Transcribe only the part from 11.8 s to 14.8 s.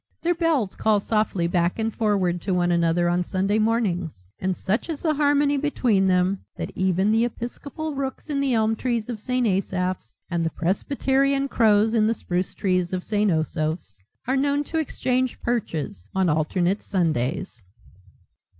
in the spruce trees of St. Osoph's are known to